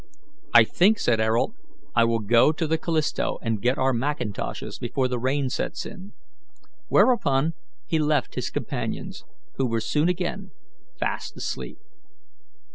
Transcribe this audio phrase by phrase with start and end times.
[0.51, 1.53] "I think," said Ayrault,
[1.95, 6.13] "I will go to the Callisto and get our mackintoshes before the rain sets in."
[6.87, 7.53] Whereupon
[7.85, 9.23] he left his companions,
[9.57, 10.53] who were soon again
[10.99, 11.77] fast asleep.